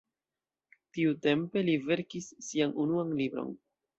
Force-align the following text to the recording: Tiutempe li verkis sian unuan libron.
Tiutempe 0.97 1.63
li 1.67 1.77
verkis 1.91 2.31
sian 2.49 2.75
unuan 2.87 3.15
libron. 3.23 3.55